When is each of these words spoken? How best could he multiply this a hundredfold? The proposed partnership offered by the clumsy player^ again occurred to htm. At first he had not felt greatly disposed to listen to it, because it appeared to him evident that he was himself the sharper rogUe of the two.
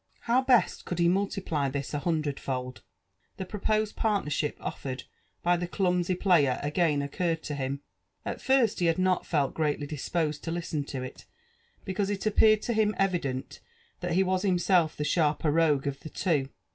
How 0.21 0.41
best 0.41 0.85
could 0.85 0.97
he 0.97 1.07
multiply 1.07 1.69
this 1.69 1.93
a 1.93 1.99
hundredfold? 1.99 2.81
The 3.37 3.45
proposed 3.45 3.95
partnership 3.95 4.57
offered 4.59 5.03
by 5.43 5.57
the 5.57 5.67
clumsy 5.67 6.15
player^ 6.15 6.57
again 6.65 7.03
occurred 7.03 7.43
to 7.43 7.53
htm. 7.53 7.81
At 8.25 8.41
first 8.41 8.79
he 8.79 8.87
had 8.87 8.97
not 8.97 9.27
felt 9.27 9.53
greatly 9.53 9.85
disposed 9.85 10.43
to 10.45 10.51
listen 10.51 10.85
to 10.85 11.03
it, 11.03 11.25
because 11.85 12.09
it 12.09 12.25
appeared 12.25 12.63
to 12.63 12.73
him 12.73 12.95
evident 12.97 13.59
that 13.99 14.13
he 14.13 14.23
was 14.23 14.41
himself 14.41 14.97
the 14.97 15.03
sharper 15.03 15.51
rogUe 15.51 15.85
of 15.85 15.99
the 15.99 16.09
two. 16.09 16.49